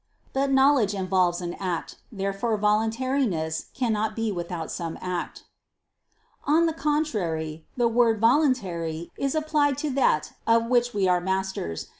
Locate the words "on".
6.45-6.65